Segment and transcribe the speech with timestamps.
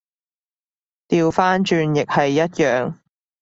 [1.07, 2.95] 掉返轉亦係一樣